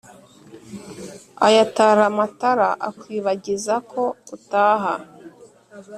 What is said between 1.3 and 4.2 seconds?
Ayatara matara akwibagiza ko